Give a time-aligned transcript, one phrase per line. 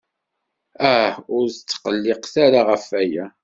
[0.93, 3.25] Ah, ur tqelliqet ara ɣef waya.